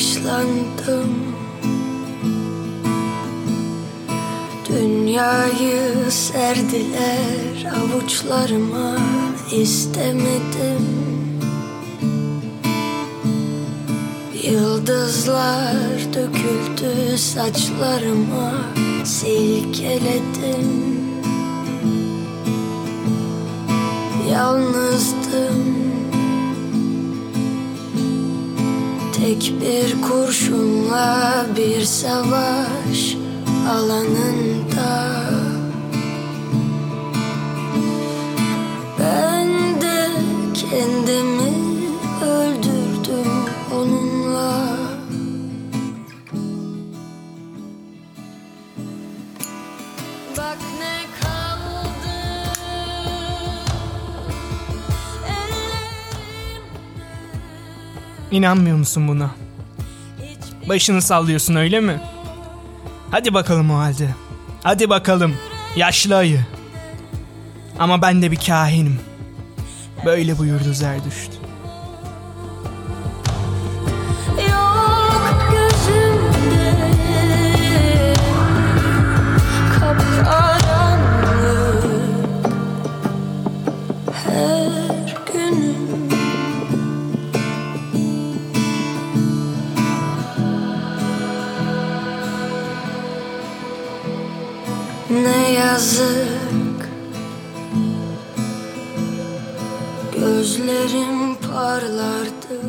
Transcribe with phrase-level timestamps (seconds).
[0.00, 1.34] yaşlandım
[4.68, 8.96] Dünyayı serdiler avuçlarıma
[9.52, 10.86] istemedim.
[14.42, 18.52] Yıldızlar döküldü saçlarıma
[19.04, 21.00] silkeledim.
[24.32, 25.79] Yalnızdım
[29.20, 33.16] Tek bir kurşunla bir savaş
[33.70, 35.10] alanında.
[38.98, 40.08] Ben de
[40.54, 41.39] kendimi
[58.30, 59.30] İnanmıyor musun buna?
[60.68, 62.00] Başını sallıyorsun öyle mi?
[63.10, 64.14] Hadi bakalım o halde.
[64.62, 65.34] Hadi bakalım.
[65.76, 66.40] Yaşlı ayı.
[67.78, 68.98] Ama ben de bir kahinim.
[70.04, 71.39] Böyle buyurdu Zerdüşt.
[100.40, 102.60] Gözlerim parlardı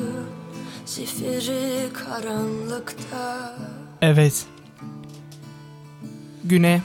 [0.86, 3.56] Zifiri karanlıkta
[4.02, 4.46] Evet.
[6.44, 6.82] Güne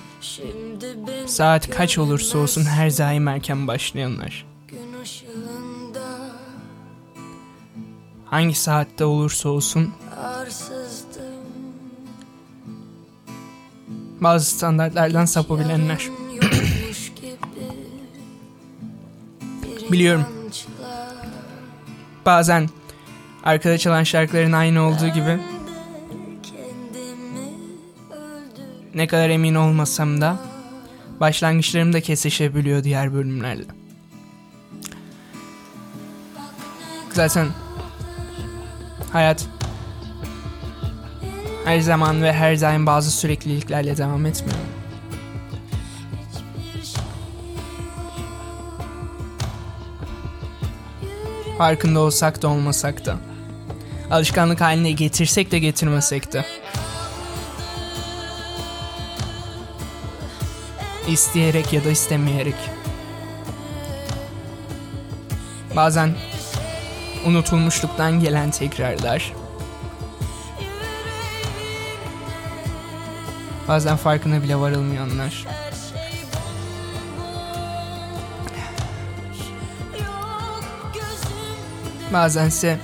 [1.27, 4.47] saat kaç olursa olsun her daim erken başlayanlar.
[4.69, 6.09] Gün ışığında
[8.25, 11.47] Hangi saatte olursa olsun arsızdım
[14.21, 16.09] bazı standartlardan sapabilenler.
[19.93, 20.36] Biliyorum.
[22.27, 22.69] Bazen
[23.45, 25.39] arkada çalan şarkıların aynı olduğu gibi
[28.95, 30.37] ne kadar emin olmasam da
[31.21, 33.65] başlangıçlarım da kesişebiliyor diğer bölümlerle.
[37.13, 37.47] Zaten
[39.13, 39.47] hayat
[41.65, 44.76] her zaman ve her daim bazı sürekliliklerle devam etmiyor.
[51.59, 53.17] Farkında olsak da olmasak da.
[54.11, 56.45] Alışkanlık haline getirsek de getirmesek de.
[61.09, 62.55] İsteyerek ya da istemeyerek.
[65.77, 66.15] Bazen
[67.27, 69.33] unutulmuşluktan gelen tekrarlar.
[73.69, 75.66] Bazen farkına bile varılmayanlar.
[82.13, 82.79] Bazense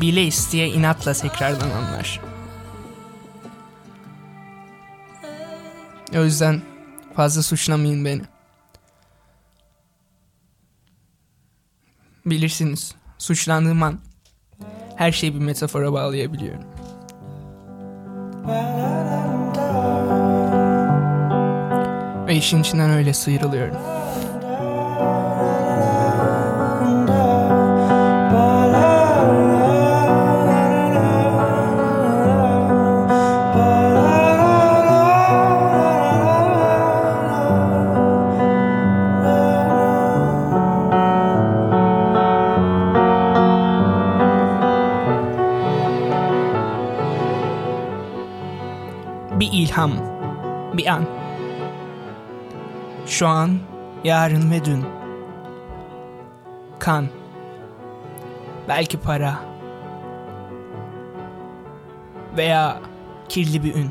[0.00, 2.20] bile isteye inatla tekrarlananlar.
[6.16, 6.62] O yüzden
[7.16, 8.22] fazla suçlamayın beni.
[12.26, 13.98] Bilirsiniz, suçlandığım an
[14.96, 16.64] her şeyi bir metafora bağlayabiliyorum.
[22.26, 23.93] Ve işin içinden öyle sıyrılıyorum.
[49.64, 49.92] İlham,
[50.76, 51.04] bir an.
[53.06, 53.58] Şu an,
[54.04, 54.84] yarın ve dün.
[56.78, 57.08] Kan.
[58.68, 59.38] Belki para.
[62.36, 62.80] Veya
[63.28, 63.90] kirli bir ün.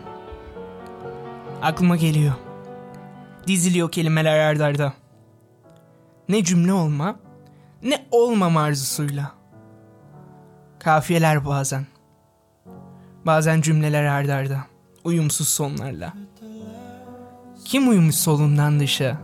[1.62, 2.34] Aklıma geliyor.
[3.48, 4.94] Diziliyor kelimeler ardarda.
[6.30, 7.16] Ne cümle olma,
[7.84, 9.32] ne olmama arzusuyla.
[10.80, 11.86] Kafiyeler bazen.
[13.26, 14.73] Bazen cümleler ardarda.
[15.04, 16.14] Uyumsuz sonlarla.
[17.66, 19.18] Kim uyumuş solundan dışa?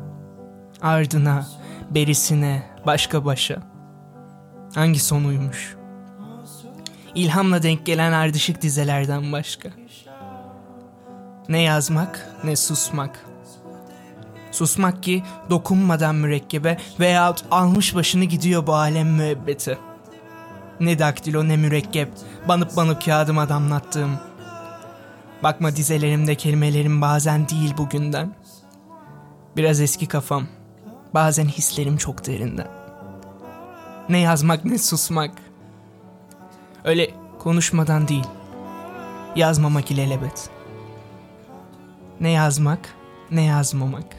[0.81, 1.47] Ardına,
[1.91, 3.61] berisine, başka başa.
[4.75, 5.75] Hangi son uyumuş?
[7.15, 9.69] İlhamla denk gelen ardışık dizelerden başka.
[11.49, 13.25] Ne yazmak, ne susmak.
[14.51, 19.77] Susmak ki dokunmadan mürekkebe veyahut almış başını gidiyor bu alem müebbeti.
[20.79, 22.09] Ne daktilo ne mürekkep.
[22.47, 24.28] Banıp banıp kağıdıma damlattığım.
[25.43, 28.35] Bakma dizelerimde kelimelerim bazen değil bugünden.
[29.57, 30.47] Biraz eski kafam.
[31.13, 32.67] Bazen hislerim çok derinden.
[34.09, 35.31] Ne yazmak ne susmak.
[36.83, 37.09] Öyle
[37.39, 38.27] konuşmadan değil.
[39.35, 40.49] Yazmamak ilelebet.
[42.21, 42.95] Ne yazmak
[43.31, 44.15] ne yazmamak.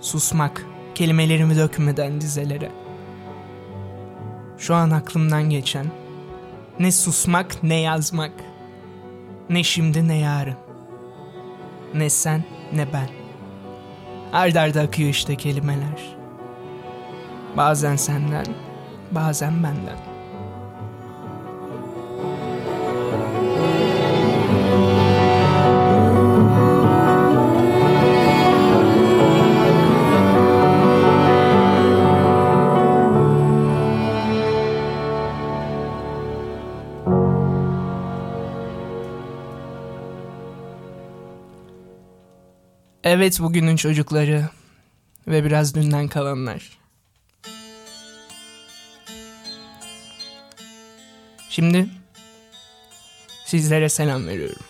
[0.00, 2.72] Susmak, kelimelerimi dökmeden dizelere.
[4.58, 5.86] Şu an aklımdan geçen
[6.80, 8.32] ne susmak ne yazmak.
[9.50, 10.56] Ne şimdi ne yarın.
[11.94, 13.08] Ne sen ne ben.
[14.32, 16.16] Ard arda akıyor işte kelimeler.
[17.56, 18.46] Bazen senden,
[19.10, 20.07] bazen benden.
[43.04, 44.48] Evet bugünün çocukları
[45.28, 46.78] ve biraz dünden kalanlar.
[51.50, 51.88] Şimdi
[53.44, 54.62] sizlere selam veriyorum.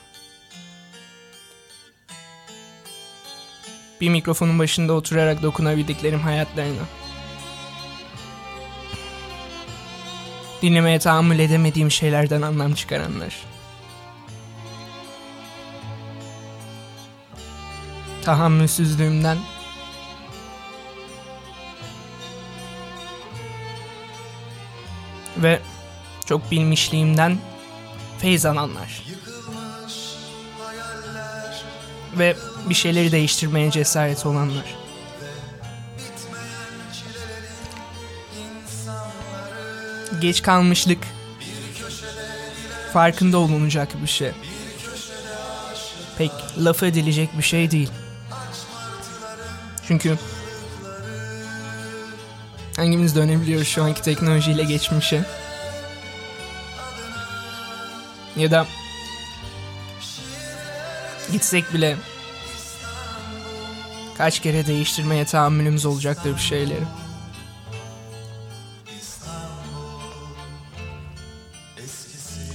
[4.00, 6.82] Bir mikrofonun başında oturarak dokunabildiklerim hayatlarına.
[10.62, 13.57] Dinlemeye tahammül edemediğim şeylerden anlam çıkaranlar.
[18.28, 19.38] Tahammülsüzlüğümden
[25.36, 25.60] ve
[26.26, 27.38] çok bilmişliğimden
[28.18, 29.04] feyz alanlar.
[32.18, 32.36] Ve
[32.68, 34.76] bir şeyleri değiştirmeye cesaret olanlar.
[40.20, 41.04] Geç kalmışlık
[42.92, 44.32] farkında olunacak bir şey.
[46.18, 47.90] Pek laf edilecek bir şey değil.
[49.88, 50.18] Çünkü
[52.76, 55.24] hangimiz dönebiliyor şu anki teknolojiyle geçmişe?
[58.36, 58.66] Ya da
[61.32, 61.96] gitsek bile
[64.18, 66.84] kaç kere değiştirmeye tahammülümüz olacaktır bir şeyleri.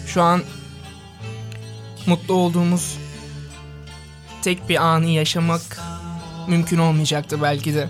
[0.08, 0.44] Şu an
[2.06, 2.98] mutlu olduğumuz
[4.42, 5.83] tek bir anı yaşamak
[6.48, 7.90] mümkün olmayacaktı belki de.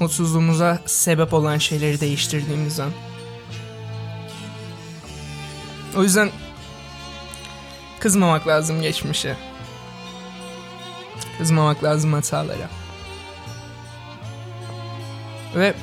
[0.00, 2.90] Mutsuzluğumuza sebep olan şeyleri değiştirdiğimiz an.
[5.96, 6.30] O yüzden
[8.00, 9.36] kızmamak lazım geçmişe.
[11.38, 12.68] Kızmamak lazım hatalara.
[15.54, 15.74] Ve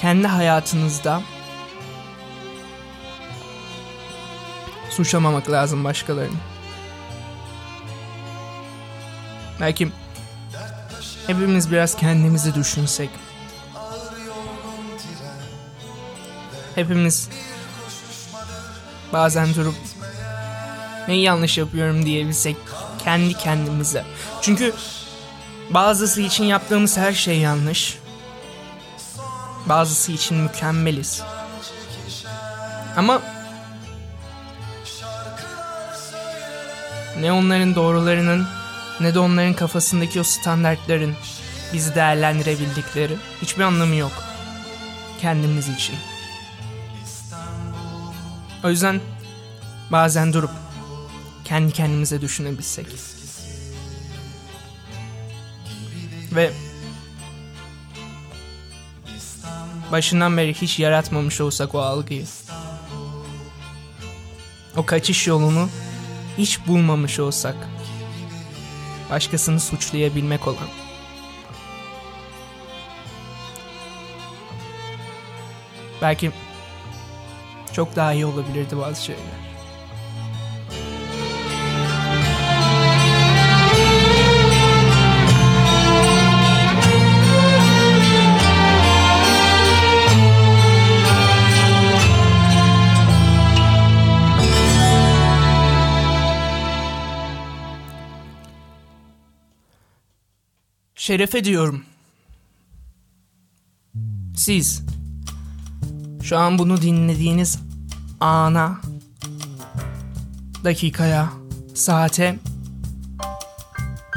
[0.00, 1.22] kendi hayatınızda
[4.90, 6.49] suçlamamak lazım başkalarını.
[9.60, 9.92] Belki
[11.26, 13.10] hepimiz biraz kendimizi düşünsek.
[16.74, 17.28] Hepimiz
[19.12, 19.74] bazen durup
[21.08, 22.56] neyi yanlış yapıyorum diyebilsek
[23.04, 24.04] kendi kendimize.
[24.42, 24.74] Çünkü
[25.70, 27.98] bazısı için yaptığımız her şey yanlış.
[29.66, 31.22] Bazısı için mükemmeliz.
[32.96, 33.22] Ama
[37.20, 38.59] ne onların doğrularının
[39.00, 41.14] ne de onların kafasındaki o standartların
[41.72, 44.12] bizi değerlendirebildikleri hiçbir anlamı yok.
[45.20, 45.94] Kendimiz için.
[48.64, 49.00] O yüzden
[49.92, 50.50] bazen durup
[51.44, 52.86] kendi kendimize düşünebilsek.
[56.32, 56.52] Ve
[59.92, 62.24] başından beri hiç yaratmamış olsak o algıyı.
[64.76, 65.68] O kaçış yolunu
[66.38, 67.56] hiç bulmamış olsak
[69.10, 70.68] başkasını suçlayabilmek olan.
[76.02, 76.30] Belki
[77.72, 79.49] çok daha iyi olabilirdi bazı şeyler.
[101.10, 101.84] Şerefe diyorum.
[104.36, 104.82] Siz
[106.22, 107.58] şu an bunu dinlediğiniz
[108.20, 108.80] ana,
[110.64, 111.28] dakikaya,
[111.74, 112.38] saate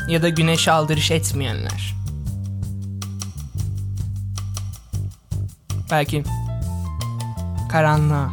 [0.07, 1.95] ya da güneşe aldırış etmeyenler.
[5.91, 6.23] Belki
[7.71, 8.29] karanlığa.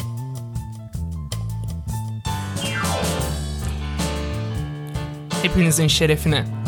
[5.42, 6.59] Hepinizin şerefine.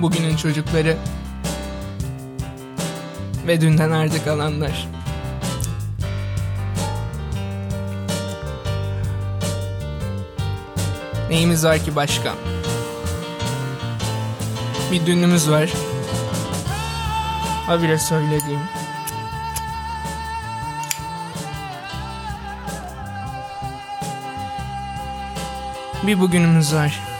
[0.00, 0.96] Bugünün çocukları
[3.46, 4.88] ve dünden ardı kalanlar.
[11.30, 12.34] Neyimiz var ki başka?
[14.92, 15.72] Bir dünümüz var.
[17.66, 18.60] Habire söylediğim.
[26.02, 27.13] Bir bugünümüz var.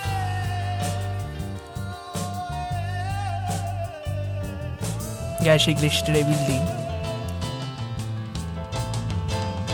[5.44, 6.62] Gerçekleştirebildiğim.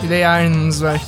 [0.03, 1.01] Bir de yarınımız var.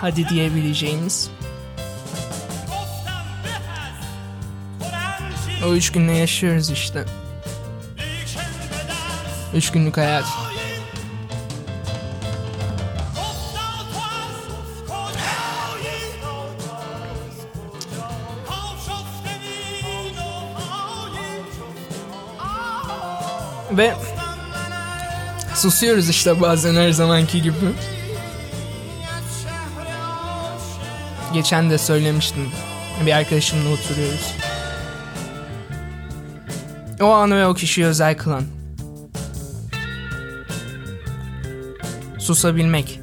[0.00, 1.30] Hadi diyebileceğimiz.
[5.66, 7.04] O üç günle yaşıyoruz işte.
[9.54, 10.24] Üç günlük hayat.
[23.76, 23.94] Ve
[25.54, 27.56] susuyoruz işte bazen her zamanki gibi.
[31.32, 32.50] Geçen de söylemiştim.
[33.06, 34.34] Bir arkadaşımla oturuyoruz.
[37.00, 38.42] O anı ve o kişiyi özel kılan.
[42.18, 43.00] Susabilmek.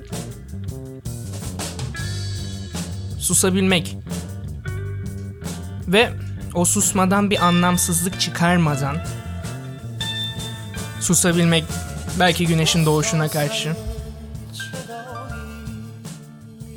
[3.19, 3.97] Susabilmek.
[5.87, 6.09] Ve
[6.53, 8.97] o susmadan bir anlamsızlık çıkarmadan
[11.09, 11.63] susabilmek
[12.19, 13.75] belki güneşin doğuşuna karşı.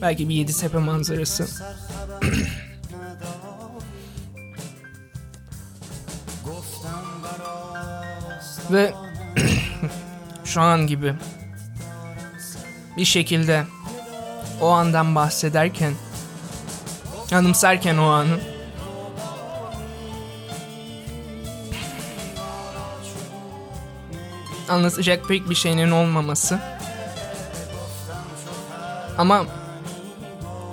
[0.02, 1.46] Belki bir yedi tepe manzarası.
[8.70, 8.92] Ve
[10.44, 11.14] şu an gibi
[12.96, 13.64] bir şekilde
[14.60, 15.92] o andan bahsederken
[17.32, 18.51] anımsarken o anı
[24.72, 26.58] anlatacak pek bir şeyinin olmaması
[29.18, 29.44] ama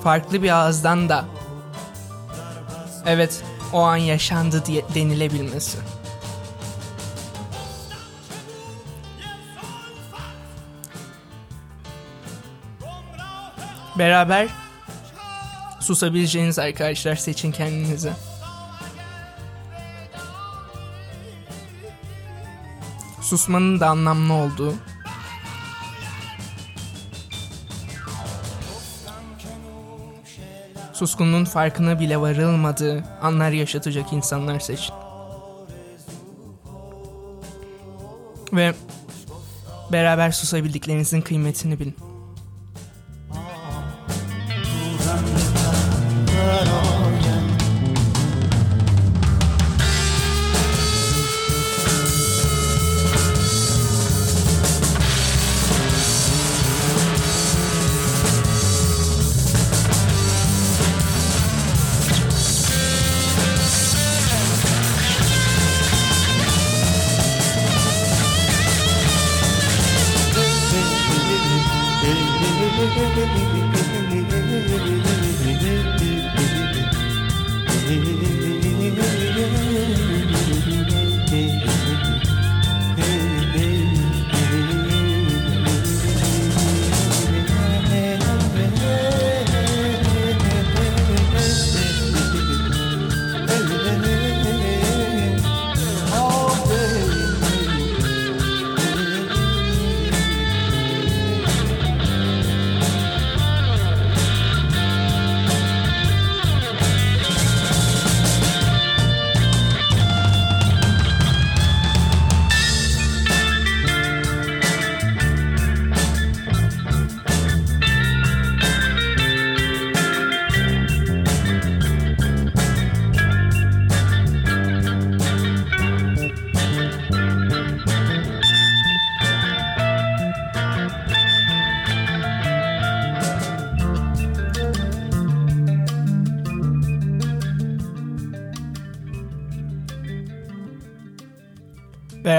[0.03, 1.25] farklı bir ağızdan da
[3.05, 5.77] evet o an yaşandı diye denilebilmesi.
[13.97, 14.47] Beraber
[15.79, 18.28] susabileceğiniz arkadaşlar seçin kendinize.
[23.29, 24.73] Susmanın da anlamlı olduğu.
[30.93, 34.95] Suskunluğun farkına bile varılmadığı anlar yaşatacak insanlar seçin.
[38.53, 38.73] Ve
[39.91, 42.08] beraber susabildiklerinizin kıymetini bilin.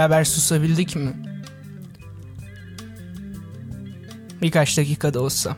[0.01, 1.13] Beraber susabildik mi?
[4.43, 5.57] Birkaç dakikada olsa.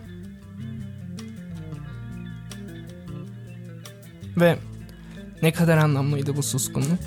[4.37, 4.59] Ve
[5.43, 7.01] Ne kadar anlamlıydı bu suskunluk.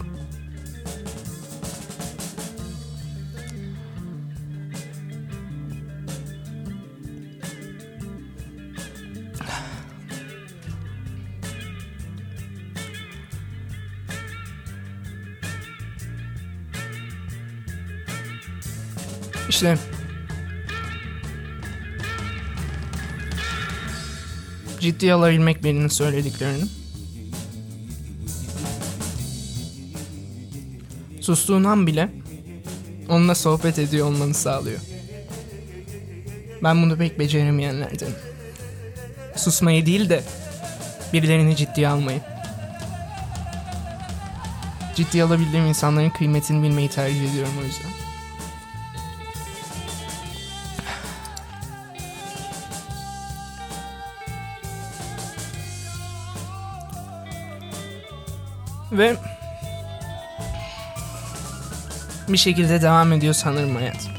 [19.55, 19.77] İşte
[24.79, 26.63] ciddiye alabilmek birinin söylediklerini.
[31.21, 32.09] Sustuğun an bile
[33.09, 34.79] onunla sohbet ediyor olmanı sağlıyor.
[36.63, 38.15] Ben bunu pek beceremeyenlerdenim.
[39.35, 40.23] Susmayı değil de
[41.13, 42.21] birilerini ciddiye almayı.
[44.95, 48.04] Ciddiye alabildiğim insanların kıymetini bilmeyi tercih ediyorum o yüzden.
[58.91, 59.17] Ve
[62.27, 64.09] bir şekilde devam ediyor sanırım hayat.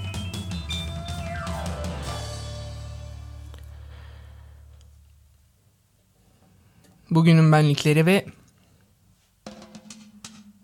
[7.10, 8.26] Bugünün benlikleri ve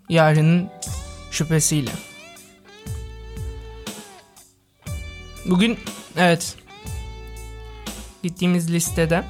[0.09, 0.69] yarının
[1.31, 1.91] şüphesiyle.
[5.45, 5.79] Bugün
[6.17, 6.55] evet
[8.23, 9.23] gittiğimiz listede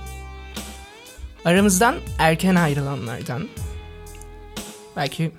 [1.46, 3.50] aramızdan erken ayrılanlardan
[4.96, 5.32] belki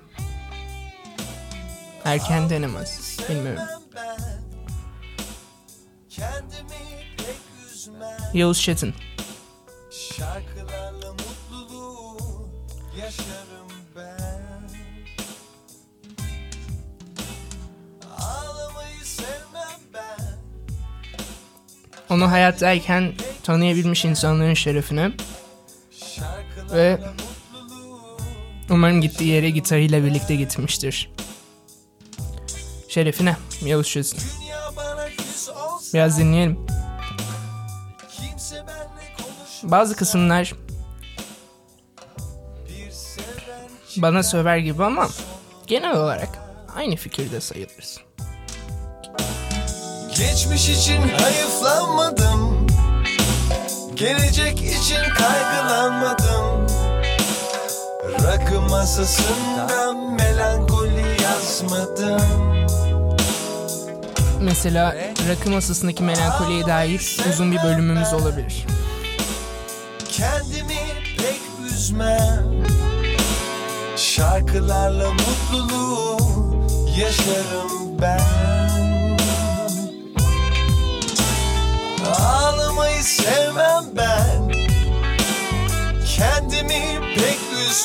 [2.05, 3.63] erken denemez bilmiyorum.
[8.33, 8.93] Yavuz Çetin.
[9.91, 12.49] Şarkılarla mutluluğu
[13.01, 14.69] yaşarım ben
[18.17, 20.35] Ağlamayı sevmem ben
[22.09, 25.11] Onu hayattayken tanıyabilmiş insanların şerefine
[26.73, 26.99] ve
[28.69, 31.11] umarım gittiği yere gitarıyla birlikte gitmiştir.
[32.87, 34.17] Şerefine Yavuz olsa
[35.93, 36.65] Biraz dinleyelim.
[39.63, 40.53] Bazı kısımlar
[43.97, 45.09] bana söver gibi ama
[45.67, 46.29] genel olarak
[46.75, 47.99] aynı fikirde sayılırız.
[50.17, 52.67] Geçmiş için hayıflanmadım
[53.95, 56.34] Gelecek için kaygılanmadım
[58.45, 62.21] Rakı masasında melankoli yazmadım.
[64.41, 64.95] Mesela
[65.29, 68.65] rakı masasındaki melankoliye dair uzun bir bölümümüz olabilir.
[70.11, 70.77] Kendimi
[71.17, 72.65] pek üzmem.
[73.95, 76.17] Şarkılarla mutluluğu
[76.97, 78.19] yaşarım ben.
[82.19, 83.34] Ağlamayı sevmem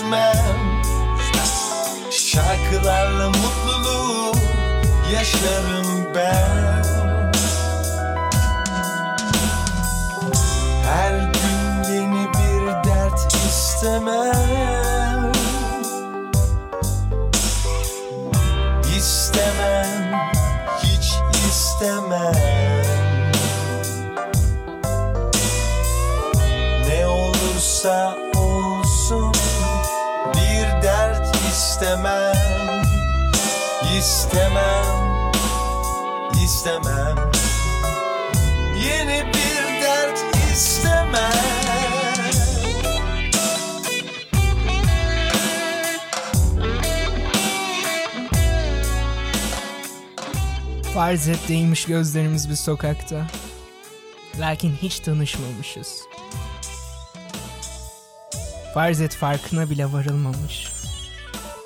[0.01, 0.83] pek üzmem
[2.11, 4.33] Şarkılarla mutluluğu
[5.13, 6.80] yaşarım ben
[51.01, 53.27] Farz et değmiş gözlerimiz bir sokakta.
[54.41, 56.03] Lakin hiç tanışmamışız.
[58.75, 60.69] Farz et farkına bile varılmamış.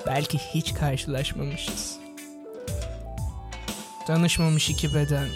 [0.06, 1.96] Belki hiç karşılaşmamışız.
[4.06, 5.28] Tanışmamış iki beden.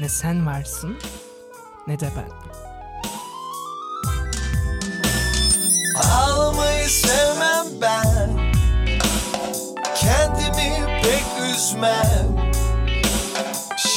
[0.00, 0.98] Ne sen varsın
[1.86, 2.30] ne de ben.
[6.02, 8.52] Ağlamayı sevmem ben
[9.94, 12.49] Kendimi pek üzmem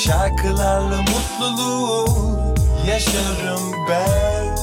[0.05, 2.05] Şarkılarla mutluluğu
[2.87, 4.57] yaşarım ben.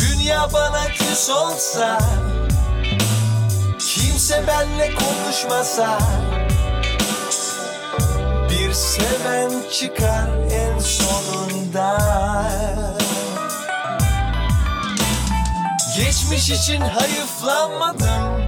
[0.00, 1.98] Dünya bana küs olsa
[3.78, 5.98] Kimse benle konuşmasa
[8.50, 11.98] Bir seven çıkar en sonunda.
[15.96, 18.46] Geçmiş için hayıflanmadım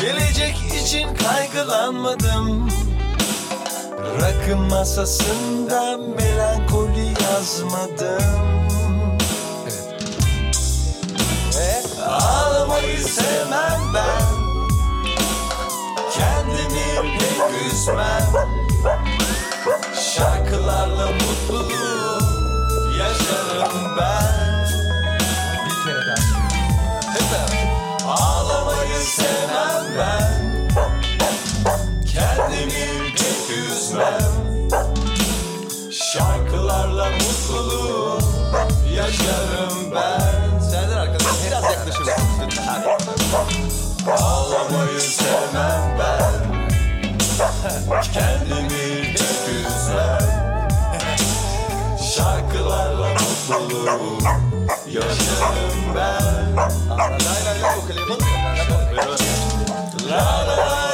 [0.00, 2.68] Gelecek için kaygılanmadım.
[4.22, 8.22] Rakı masasında melankoli yazmadım.
[12.06, 14.22] Ağlamayı sevmem ben.
[16.14, 18.32] Kendimi pek üzmem.
[20.14, 22.20] Şarkılarla mutluluğu
[22.98, 24.66] yaşarım ben.
[25.66, 28.12] Bir kere daha.
[28.12, 30.35] Ağlamayı sevmem ben
[33.96, 34.18] üzmem
[35.92, 38.18] Şarkılarla mutluluğu
[38.94, 42.14] yaşarım ben Serdar arkadaş biraz yaklaşır mısın?
[44.18, 46.56] Ağlamayı sevmem ben
[48.02, 50.18] Kendimi pek üzmem
[52.14, 54.18] Şarkılarla mutluluğu
[54.86, 56.54] yaşarım ben
[58.08, 58.16] mı?
[60.10, 60.85] La la la la la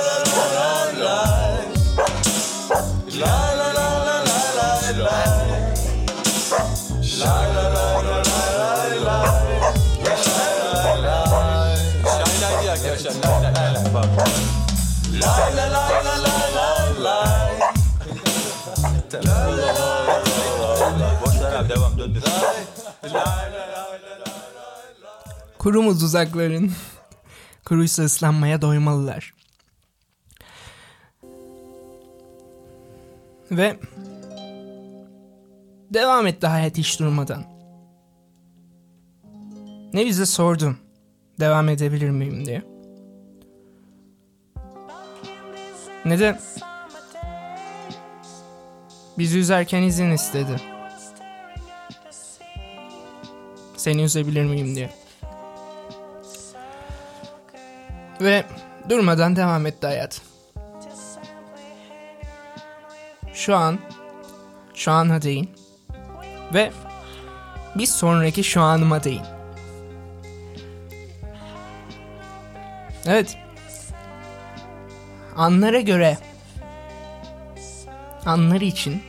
[25.59, 26.73] Kuru mu duzakların?
[27.65, 29.42] Kuruysa ıslanmaya doymalılar.
[33.53, 33.77] Ve
[35.91, 37.45] devam etti hayat hiç durmadan.
[39.93, 40.77] Ne bize sordun
[41.41, 42.63] devam edebilir miyim diye.
[46.05, 46.39] Ne de
[49.19, 50.57] bizi üzerken izin istedi.
[53.77, 54.91] Seni üzebilir miyim diye.
[58.21, 58.45] Ve
[58.89, 60.32] durmadan devam etti hayat.
[63.43, 63.79] Şu an,
[64.75, 65.51] şu ana değin.
[66.55, 66.73] Ve
[67.75, 69.23] bir sonraki şu anıma değin.
[73.07, 73.39] Evet.
[75.37, 76.19] Anlara göre,
[78.27, 79.03] anları için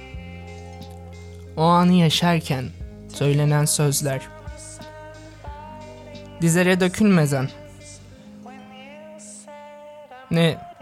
[1.58, 2.65] o anı yaşarken
[3.13, 4.22] söylenen sözler
[6.41, 7.50] dizlere dökülmeden
[10.32, 10.73] ne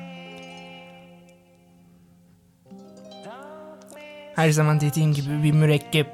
[4.42, 6.08] her zaman dediğim gibi bir mürekkep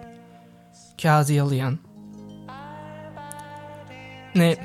[1.01, 1.79] kağıdı yalayan
[4.35, 4.55] ne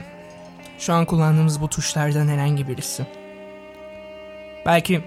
[0.79, 3.07] şu an kullandığımız bu tuşlardan herhangi birisi.
[4.66, 5.05] Belki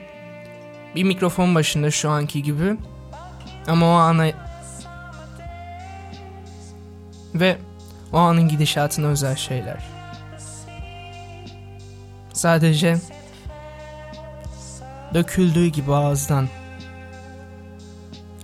[0.96, 2.78] bir mikrofon başında şu anki gibi
[3.68, 4.26] ama o ana
[7.36, 7.58] ve
[8.14, 9.84] o anın gidişatına özel şeyler.
[12.34, 12.98] Sadece
[15.14, 16.48] döküldüğü gibi ağızdan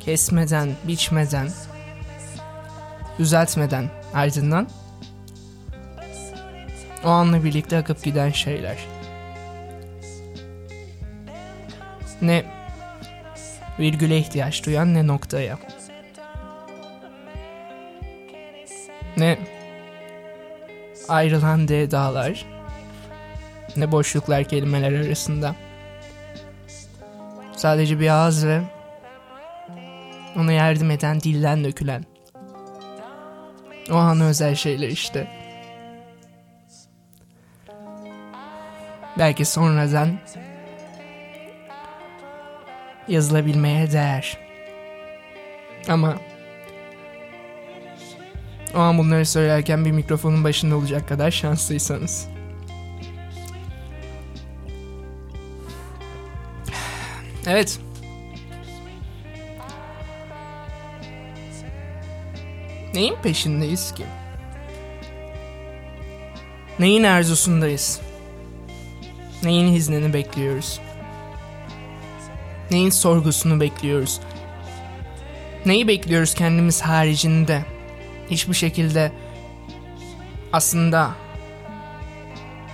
[0.05, 1.49] kesmeden, biçmeden,
[3.19, 4.67] düzeltmeden ardından
[7.03, 8.77] o anla birlikte akıp giden şeyler.
[12.21, 12.45] Ne
[13.79, 15.59] virgüle ihtiyaç duyan ne noktaya.
[19.17, 19.39] Ne
[21.07, 22.45] ayrılan D dağlar
[23.75, 25.55] ne boşluklar kelimeler arasında.
[27.55, 28.61] Sadece bir ağız ve
[30.35, 32.05] ona yardım eden dilden dökülen.
[33.91, 35.27] O an özel şeyler işte.
[39.17, 40.19] Belki sonradan
[43.07, 44.37] yazılabilmeye değer.
[45.87, 46.15] Ama
[48.75, 52.27] o an bunları söylerken bir mikrofonun başında olacak kadar şanslıysanız.
[57.47, 57.79] Evet.
[62.93, 64.03] Neyin peşindeyiz ki?
[66.79, 68.01] Neyin arzusundayız?
[69.43, 70.79] Neyin iznini bekliyoruz?
[72.71, 74.19] Neyin sorgusunu bekliyoruz?
[75.65, 77.65] Neyi bekliyoruz kendimiz haricinde?
[78.31, 79.11] Hiçbir şekilde
[80.53, 81.11] aslında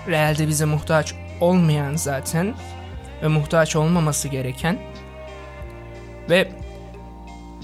[0.08, 2.56] realde bize muhtaç olmayan zaten
[3.24, 4.80] ve muhtaç olmaması gereken
[6.30, 6.52] ve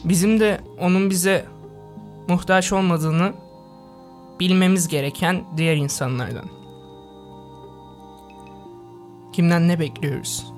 [0.03, 1.45] bizim de onun bize
[2.27, 3.33] muhtaç olmadığını
[4.39, 6.49] bilmemiz gereken diğer insanlardan.
[9.33, 10.53] Kimden ne bekliyoruz?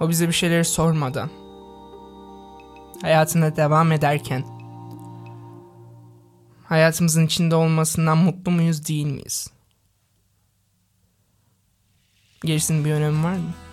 [0.00, 1.30] O bize bir şeyleri sormadan,
[3.02, 4.44] hayatına devam ederken,
[6.64, 9.50] hayatımızın içinde olmasından mutlu muyuz değil miyiz?
[12.44, 13.65] Gerisinin bir önemi var mı?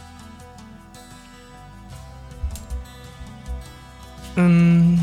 [4.36, 4.98] Hmm.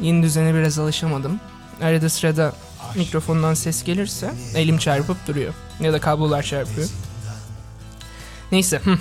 [0.00, 1.40] Yeni düzene biraz alışamadım.
[1.82, 2.52] Arada sırada
[2.94, 5.54] mikrofondan ses gelirse elim çarpıp duruyor.
[5.80, 6.88] Ya da kablolar çarpıyor.
[8.52, 8.78] Neyse.
[8.84, 8.98] hı.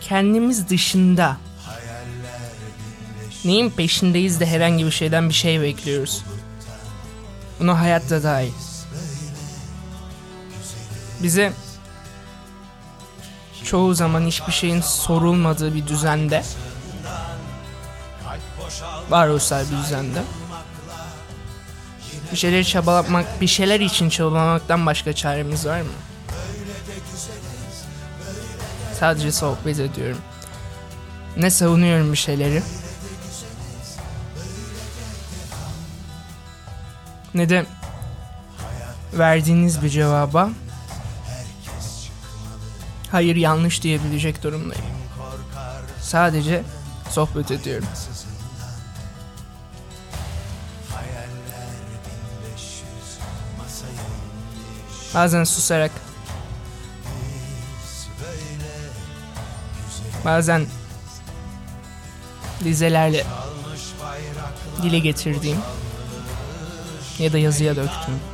[0.00, 1.36] Kendimiz dışında
[3.44, 6.24] neyin peşindeyiz de herhangi bir şeyden bir şey bekliyoruz.
[7.60, 8.52] Buna hayatta dahil.
[11.22, 11.52] Bize
[13.64, 16.42] çoğu zaman hiçbir şeyin sorulmadığı bir düzende
[19.10, 20.22] varoluşsal bir düzende
[22.32, 25.88] bir şeyleri çabalamak, bir şeyler için çabalamaktan başka çaremiz var mı?
[29.00, 30.18] Sadece sohbet ediyorum.
[31.36, 32.62] Ne savunuyorum bir şeyleri.
[37.34, 37.66] Ne de
[39.12, 40.50] verdiğiniz bir cevaba
[43.14, 44.84] hayır yanlış diyebilecek durumdayım.
[46.00, 46.62] Sadece
[47.10, 47.88] sohbet ediyorum.
[55.14, 55.90] Bazen susarak
[60.24, 60.66] Bazen
[62.64, 63.24] dizelerle
[64.82, 65.58] dile getirdiğim
[67.18, 68.33] ya da yazıya döktüm.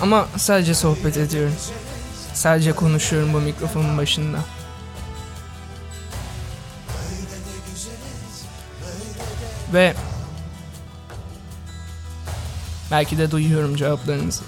[0.00, 1.54] Ama sadece sohbet ediyorum.
[2.34, 4.38] Sadece konuşuyorum bu mikrofonun başında.
[9.72, 9.94] Ve
[12.90, 14.44] belki de duyuyorum cevaplarınızı.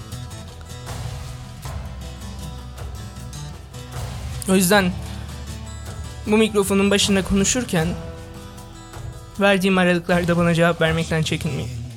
[4.49, 4.91] O yüzden
[6.27, 7.87] bu mikrofonun başında konuşurken
[9.39, 11.88] verdiğim aralıklarda bana cevap vermekten çekinmeyin.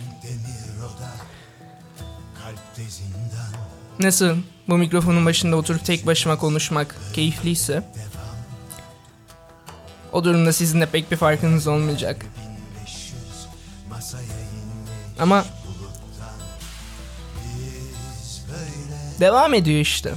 [4.02, 4.36] Nasıl
[4.68, 7.82] bu mikrofonun başında oturup tek başıma konuşmak keyifliyse
[10.12, 12.26] o durumda sizin de pek bir farkınız olmayacak.
[15.18, 15.44] Ama
[19.20, 20.14] devam ediyor işte.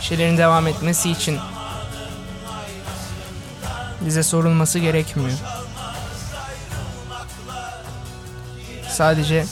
[0.00, 1.38] şeylerin devam etmesi için
[4.00, 5.57] bize sorulması gerekmiyor.
[8.98, 9.44] Sadece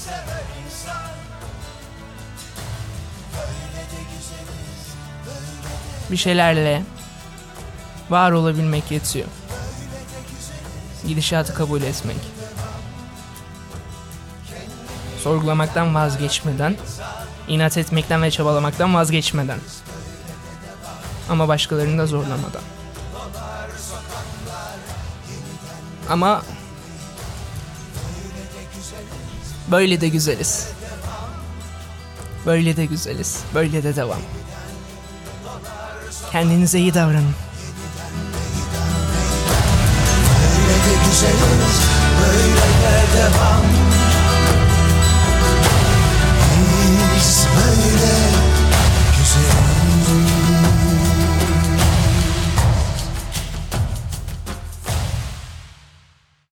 [6.10, 6.82] bir şeylerle
[8.10, 9.26] var olabilmek yetiyor.
[11.06, 12.16] Gidişatı kabul etmek.
[15.22, 16.76] Sorgulamaktan vazgeçmeden,
[17.48, 19.58] inat etmekten ve çabalamaktan vazgeçmeden
[21.30, 22.62] ama başkalarını da zorlamadan.
[26.10, 26.42] Ama
[29.70, 30.68] böyle de güzeliz.
[32.46, 33.40] Böyle de güzeliz.
[33.54, 34.20] Böyle de devam.
[36.32, 37.34] Kendinize iyi davranın.